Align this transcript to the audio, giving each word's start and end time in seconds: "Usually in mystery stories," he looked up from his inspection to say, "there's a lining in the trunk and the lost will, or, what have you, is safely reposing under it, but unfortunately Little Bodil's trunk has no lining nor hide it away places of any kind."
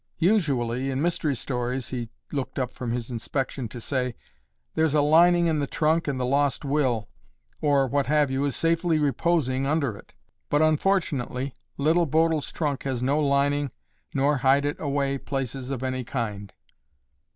"Usually 0.17 0.89
in 0.89 0.99
mystery 0.99 1.35
stories," 1.35 1.89
he 1.89 2.09
looked 2.31 2.57
up 2.57 2.71
from 2.71 2.89
his 2.91 3.11
inspection 3.11 3.67
to 3.67 3.79
say, 3.79 4.15
"there's 4.73 4.95
a 4.95 5.01
lining 5.01 5.45
in 5.45 5.59
the 5.59 5.67
trunk 5.67 6.07
and 6.07 6.19
the 6.19 6.25
lost 6.25 6.65
will, 6.65 7.07
or, 7.61 7.85
what 7.85 8.07
have 8.07 8.31
you, 8.31 8.43
is 8.45 8.55
safely 8.55 8.97
reposing 8.97 9.67
under 9.67 9.95
it, 9.95 10.15
but 10.49 10.63
unfortunately 10.63 11.53
Little 11.77 12.07
Bodil's 12.07 12.51
trunk 12.51 12.81
has 12.81 13.03
no 13.03 13.19
lining 13.19 13.69
nor 14.11 14.37
hide 14.37 14.65
it 14.65 14.79
away 14.79 15.19
places 15.19 15.69
of 15.69 15.83
any 15.83 16.03
kind." 16.03 16.51